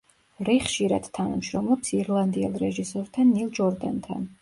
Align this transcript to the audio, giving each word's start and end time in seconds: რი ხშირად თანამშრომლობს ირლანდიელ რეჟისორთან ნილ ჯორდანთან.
რი 0.47 0.55
ხშირად 0.63 1.09
თანამშრომლობს 1.19 1.95
ირლანდიელ 1.99 2.59
რეჟისორთან 2.65 3.33
ნილ 3.39 3.57
ჯორდანთან. 3.63 4.31